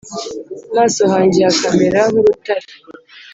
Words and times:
Maso 0.75 1.01
hanjye 1.13 1.39
hakamera 1.47 1.99
nk 2.09 2.15
urutare 2.21 2.67